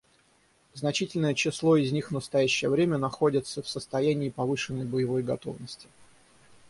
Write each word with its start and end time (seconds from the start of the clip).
Значительное 0.73 1.35
число 1.35 1.77
из 1.77 1.91
них 1.91 2.09
в 2.09 2.13
настоящее 2.15 2.71
время 2.71 2.97
находятся 2.97 3.61
в 3.61 3.69
состоянии 3.69 4.31
повышенной 4.31 4.83
боевой 4.85 5.21
готовности. 5.21 5.87